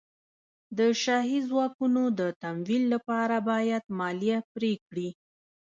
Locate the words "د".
0.77-0.79, 2.19-2.21